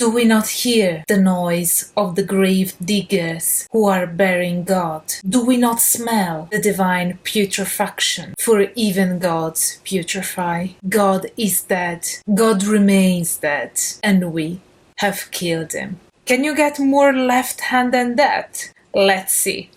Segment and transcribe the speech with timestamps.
[0.00, 5.02] Do we not hear the noise of the grave diggers who are burying God?
[5.28, 8.32] Do we not smell the divine putrefaction?
[8.38, 10.76] For even gods putrefy.
[10.88, 12.08] God is dead.
[12.32, 13.72] God remains dead.
[14.02, 14.62] And we
[15.00, 16.00] have killed him.
[16.24, 18.72] Can you get more left hand than that?
[18.94, 19.68] Let's see.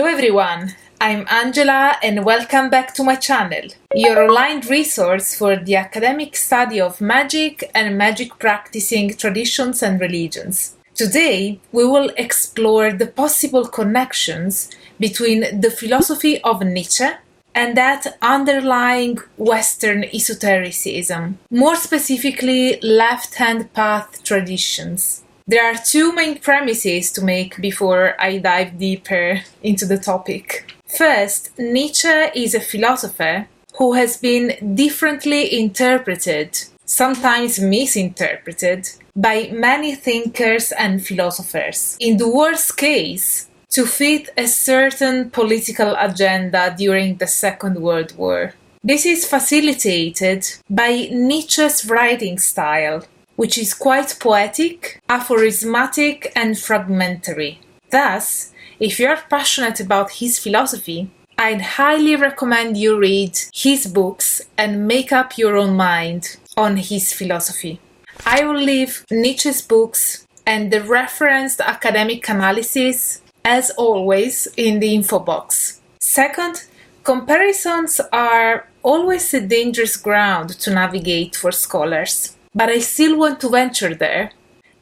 [0.00, 5.76] Hello everyone, I'm Angela and welcome back to my channel, your online resource for the
[5.76, 10.74] academic study of magic and magic practicing traditions and religions.
[10.94, 17.10] Today, we will explore the possible connections between the philosophy of Nietzsche
[17.54, 25.24] and that underlying Western esotericism, more specifically left hand path traditions.
[25.50, 30.72] There are two main premises to make before I dive deeper into the topic.
[30.86, 40.70] First, Nietzsche is a philosopher who has been differently interpreted, sometimes misinterpreted, by many thinkers
[40.70, 41.96] and philosophers.
[41.98, 48.54] In the worst case, to fit a certain political agenda during the Second World War.
[48.84, 53.02] This is facilitated by Nietzsche's writing style,
[53.40, 57.58] which is quite poetic, aphorismatic, and fragmentary.
[57.88, 64.42] Thus, if you are passionate about his philosophy, I'd highly recommend you read his books
[64.58, 67.80] and make up your own mind on his philosophy.
[68.26, 75.18] I will leave Nietzsche's books and the referenced academic analysis, as always, in the info
[75.18, 75.80] box.
[75.98, 76.66] Second,
[77.04, 83.48] comparisons are always a dangerous ground to navigate for scholars but I still want to
[83.48, 84.32] venture there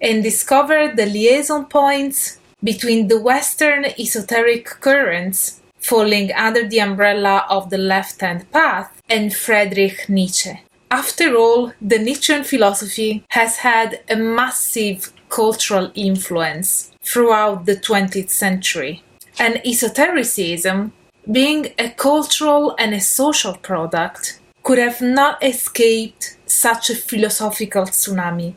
[0.00, 7.70] and discover the liaison points between the Western esoteric currents falling under the umbrella of
[7.70, 10.60] the left hand path and Friedrich Nietzsche.
[10.90, 19.02] After all, the Nietzschean philosophy has had a massive cultural influence throughout the 20th century,
[19.38, 20.92] and esotericism,
[21.30, 28.54] being a cultural and a social product, could have not escaped such a philosophical tsunami.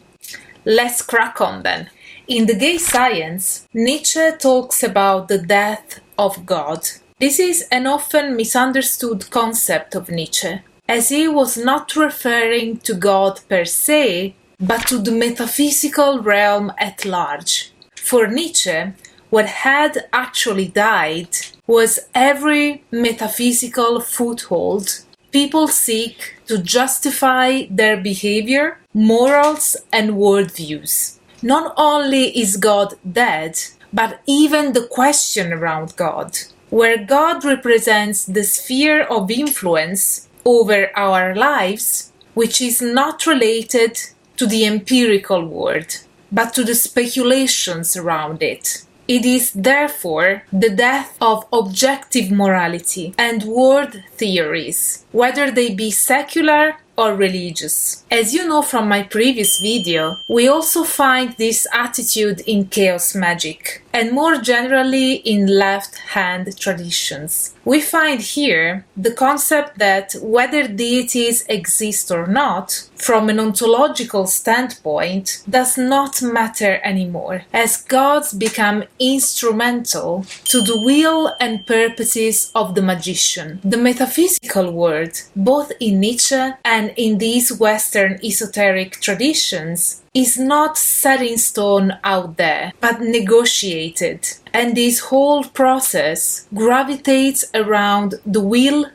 [0.66, 1.90] Let's crack on then.
[2.28, 6.88] In The Gay Science, Nietzsche talks about the death of God.
[7.20, 13.42] This is an often misunderstood concept of Nietzsche, as he was not referring to God
[13.50, 17.72] per se, but to the metaphysical realm at large.
[17.96, 18.94] For Nietzsche,
[19.30, 21.36] what had actually died
[21.66, 31.18] was every metaphysical foothold people seek to justify their behavior, morals, and worldviews.
[31.42, 33.60] Not only is God dead,
[33.94, 36.38] but even the question around God,
[36.70, 44.00] where God represents the sphere of influence over our lives, which is not related
[44.38, 46.00] to the empirical world,
[46.32, 48.86] but to the speculations around it.
[49.08, 56.78] It is therefore the death of objective morality and world theories, whether they be secular
[56.98, 58.04] or religious.
[58.12, 63.84] As you know from my previous video, we also find this attitude in chaos magic
[63.94, 67.56] and more generally in left hand traditions.
[67.64, 75.44] We find here the concept that whether deities exist or not, from an ontological standpoint,
[75.50, 82.82] does not matter anymore, as gods become instrumental to the will and purposes of the
[82.82, 83.60] magician.
[83.64, 91.22] The metaphysical world, both in Nietzsche and in these Western esoteric traditions, is not set
[91.22, 94.28] in stone out there, but negotiated.
[94.54, 98.88] And this whole process gravitates around the will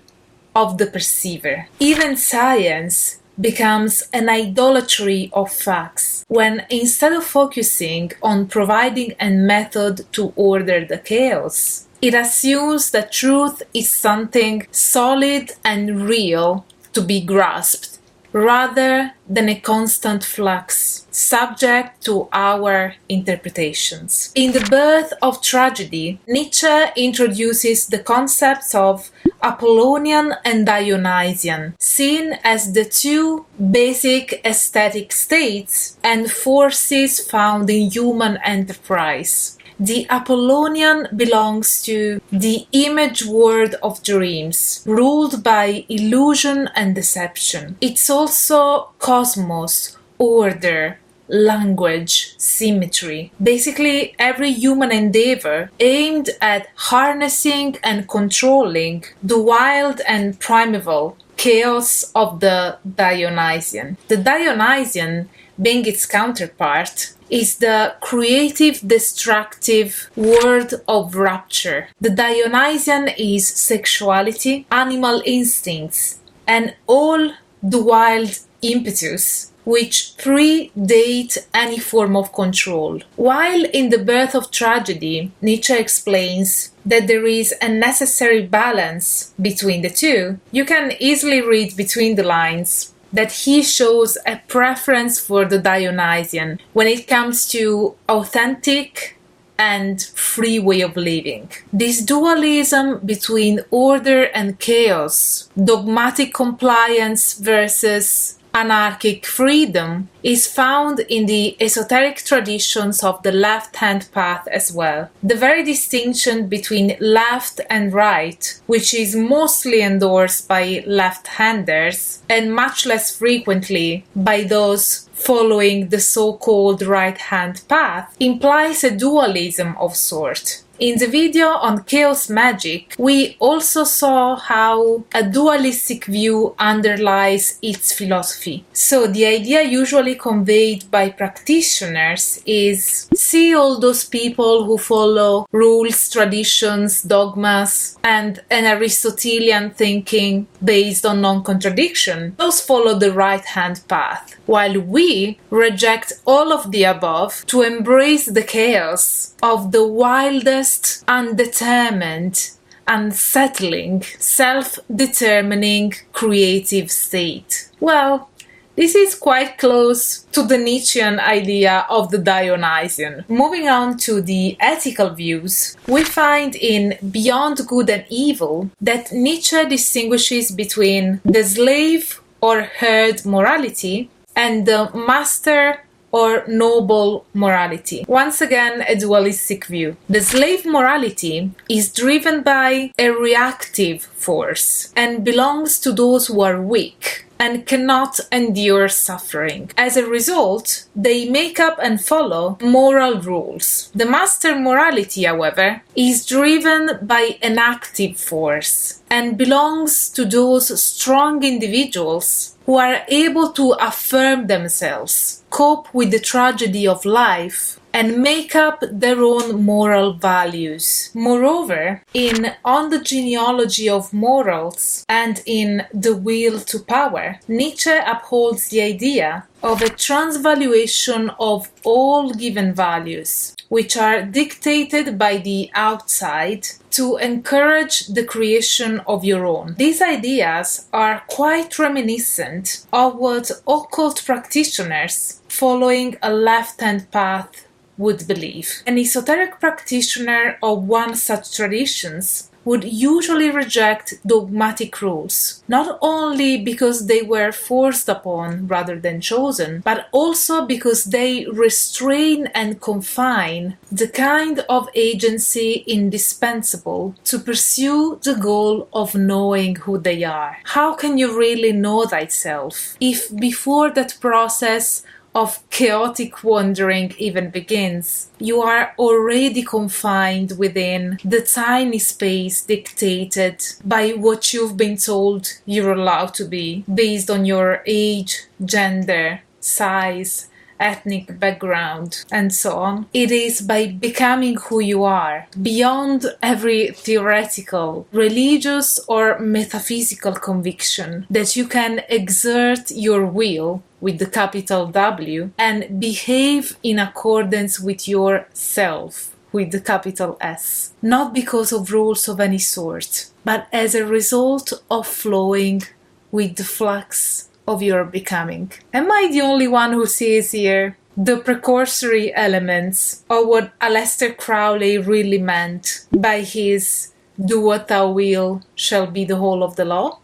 [0.54, 1.68] of the perceiver.
[1.80, 10.06] Even science becomes an idolatry of facts when instead of focusing on providing a method
[10.12, 17.20] to order the chaos, it assumes that truth is something solid and real to be
[17.20, 17.95] grasped
[18.36, 24.30] rather than a constant flux, subject to our interpretations.
[24.34, 29.10] In The Birth of Tragedy, Nietzsche introduces the concepts of
[29.42, 38.38] Apollonian and Dionysian, seen as the two basic aesthetic states and forces found in human
[38.44, 39.55] enterprise.
[39.78, 47.76] The Apollonian belongs to the image world of dreams, ruled by illusion and deception.
[47.80, 53.32] It's also cosmos, order, language, symmetry.
[53.42, 62.40] Basically, every human endeavor aimed at harnessing and controlling the wild and primeval chaos of
[62.40, 63.98] the Dionysian.
[64.08, 65.28] The Dionysian,
[65.60, 71.88] being its counterpart, is the creative, destructive world of rapture.
[72.00, 77.32] The Dionysian is sexuality, animal instincts, and all
[77.62, 83.00] the wild impetus which predate any form of control.
[83.16, 89.82] While in The Birth of Tragedy, Nietzsche explains that there is a necessary balance between
[89.82, 95.44] the two, you can easily read between the lines that he shows a preference for
[95.44, 99.16] the Dionysian when it comes to authentic
[99.58, 101.48] and free way of living.
[101.72, 111.54] This dualism between order and chaos, dogmatic compliance versus anarchic freedom is found in the
[111.60, 115.10] esoteric traditions of the left hand path as well.
[115.22, 122.54] The very distinction between left and right, which is mostly endorsed by left handers and
[122.54, 129.76] much less frequently by those following the so called right hand path, implies a dualism
[129.78, 130.62] of sort.
[130.78, 137.94] In the video on chaos magic, we also saw how a dualistic view underlies its
[137.94, 138.62] philosophy.
[138.74, 146.10] So, the idea usually conveyed by practitioners is see all those people who follow rules,
[146.10, 152.34] traditions, dogmas, and an Aristotelian thinking based on non contradiction.
[152.36, 158.26] Those follow the right hand path, while we reject all of the above to embrace
[158.26, 160.65] the chaos of the wildest
[161.08, 162.50] undetermined,
[162.86, 167.70] unsettling, self determining creative state.
[167.80, 168.28] Well,
[168.76, 173.24] this is quite close to the Nietzschean idea of the Dionysian.
[173.26, 179.64] Moving on to the ethical views, we find in Beyond Good and Evil that Nietzsche
[179.66, 188.04] distinguishes between the slave or herd morality and the master or noble morality.
[188.08, 189.96] Once again, a dualistic view.
[190.08, 196.60] The slave morality is driven by a reactive force and belongs to those who are
[196.60, 199.70] weak and cannot endure suffering.
[199.76, 203.90] As a result, they make up and follow moral rules.
[203.94, 211.44] The master morality, however, is driven by an active force and belongs to those strong
[211.44, 218.54] individuals who are able to affirm themselves, cope with the tragedy of life, and make
[218.54, 221.10] up their own moral values.
[221.14, 228.68] Moreover, in On the Genealogy of Morals and in The Will to Power, Nietzsche upholds
[228.68, 236.66] the idea of a transvaluation of all given values, which are dictated by the outside
[236.90, 239.74] to encourage the creation of your own.
[239.78, 247.65] These ideas are quite reminiscent of what occult practitioners following a left hand path
[247.98, 248.82] would believe.
[248.86, 257.06] An esoteric practitioner of one such traditions would usually reject dogmatic rules, not only because
[257.06, 264.08] they were forced upon rather than chosen, but also because they restrain and confine the
[264.08, 270.58] kind of agency indispensable to pursue the goal of knowing who they are.
[270.64, 275.04] How can you really know thyself if before that process
[275.36, 278.30] of chaotic wandering even begins.
[278.38, 285.92] You are already confined within the tiny space dictated by what you've been told you're
[285.92, 290.48] allowed to be based on your age, gender, size,
[290.80, 293.06] ethnic background, and so on.
[293.12, 301.56] It is by becoming who you are, beyond every theoretical, religious, or metaphysical conviction, that
[301.56, 309.32] you can exert your will with the capital W and behave in accordance with yourself
[309.52, 310.92] with the capital S.
[311.00, 315.82] Not because of rules of any sort, but as a result of flowing
[316.30, 318.72] with the flux of your becoming.
[318.92, 324.98] Am I the only one who sees here the precursory elements of what Aleister Crowley
[324.98, 330.18] really meant by his do what thou will shall be the whole of the law?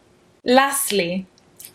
[0.45, 1.27] Lastly,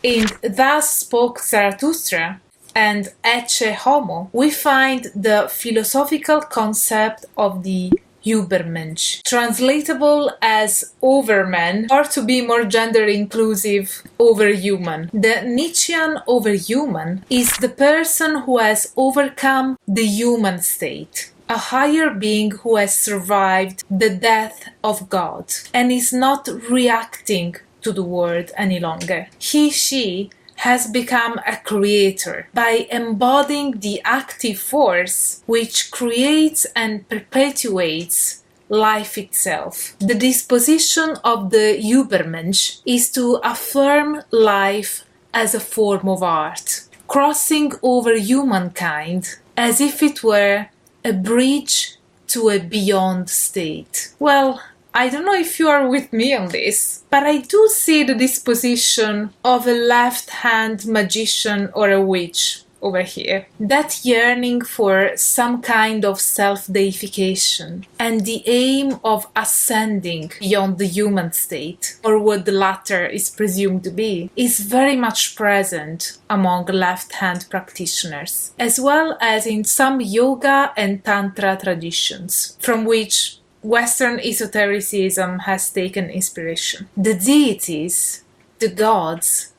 [0.02, 2.40] in Thus Spoke Zarathustra
[2.74, 7.92] and Ecce Homo, we find the philosophical concept of the
[8.28, 15.10] Übermensch, translatable as overman, or to be more gender inclusive, overhuman.
[15.12, 22.50] The Nietzschean overhuman is the person who has overcome the human state a higher being
[22.50, 28.78] who has survived the death of God and is not reacting to the world any
[28.78, 29.28] longer.
[29.38, 38.42] He, she has become a creator by embodying the active force which creates and perpetuates
[38.68, 39.96] life itself.
[39.98, 47.72] The disposition of the Übermensch is to affirm life as a form of art, crossing
[47.82, 50.66] over humankind as if it were
[51.04, 51.96] a bridge
[52.28, 54.12] to a beyond state.
[54.18, 54.60] Well,
[54.94, 58.14] I don't know if you are with me on this, but I do see the
[58.14, 63.46] disposition of a left hand magician or a witch over here.
[63.58, 70.86] That yearning for some kind of self deification and the aim of ascending beyond the
[70.86, 76.66] human state, or what the latter is presumed to be, is very much present among
[76.66, 84.18] left hand practitioners, as well as in some yoga and tantra traditions, from which Western
[84.18, 86.88] esotericism has taken inspiration.
[86.96, 88.24] The deities,
[88.60, 89.52] the gods,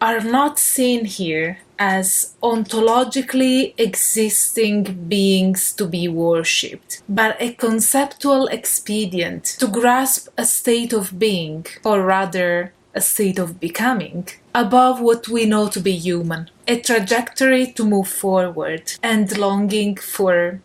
[0.00, 9.44] are not seen here as ontologically existing beings to be worshipped, but a conceptual expedient
[9.60, 15.46] to grasp a state of being, or rather, a state of becoming, above what we
[15.46, 20.60] know to be human, a trajectory to move forward, and longing for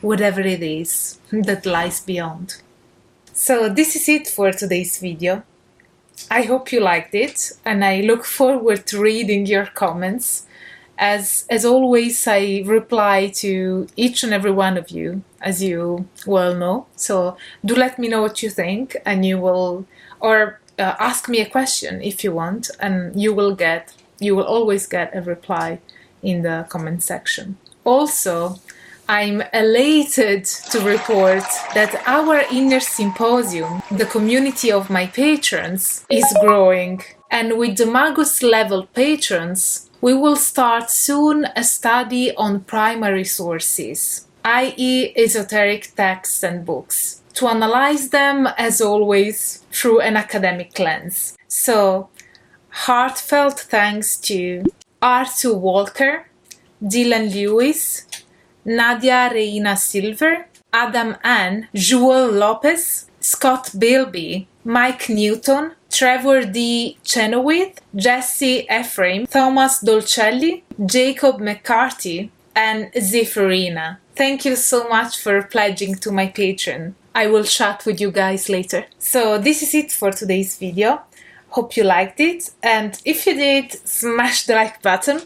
[0.00, 2.56] whatever it is that lies beyond.
[3.32, 5.42] So, this is it for today's video.
[6.30, 10.46] I hope you liked it, and I look forward to reading your comments.
[10.98, 16.54] As, as always, I reply to each and every one of you, as you well
[16.56, 16.86] know.
[16.96, 19.86] So do let me know what you think, and you will,
[20.18, 24.44] or uh, ask me a question if you want, and you will get, you will
[24.44, 25.78] always get a reply
[26.22, 27.56] in the comment section.
[27.84, 28.56] Also,
[29.10, 37.00] I'm elated to report that our inner symposium, the community of my patrons, is growing.
[37.30, 44.26] And with the Magus level patrons, we will start soon a study on primary sources,
[44.44, 51.34] i.e., esoteric texts and books, to analyze them as always through an academic lens.
[51.48, 52.10] So,
[52.68, 54.64] heartfelt thanks to
[55.00, 56.26] Arthur Walker,
[56.82, 58.06] Dylan Lewis,
[58.68, 66.98] Nadia Reina Silver, Adam Ann, Joel Lopez, Scott Bilby, Mike Newton, Trevor D.
[67.02, 73.96] Chenoweth, Jesse Ephraim, Thomas Dolcelli, Jacob McCarthy, and Zephyrinna.
[74.14, 76.92] Thank you so much for pledging to my Patreon.
[77.14, 78.84] I will chat with you guys later.
[78.98, 81.00] So this is it for today's video.
[81.50, 85.22] Hope you liked it and if you did, smash the like button,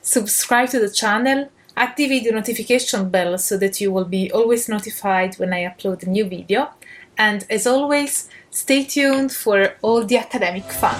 [0.00, 5.34] subscribe to the channel Activate the notification bell so that you will be always notified
[5.34, 6.70] when I upload a new video.
[7.18, 10.98] And as always, stay tuned for all the academic fun.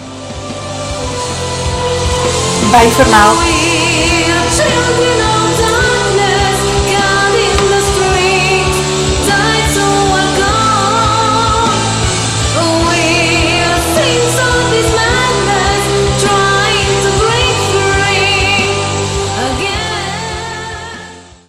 [2.71, 3.33] Bye for now.